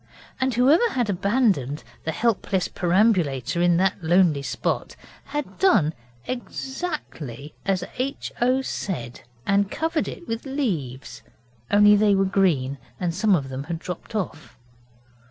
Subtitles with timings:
[0.39, 5.93] And whoever had abandoned the helpless perambulator in that lonely spot had done
[6.25, 8.31] exactly as H.
[8.41, 8.63] O.
[8.63, 11.21] said, and covered it with leaves,
[11.69, 14.57] only they were green and some of them had dropped off.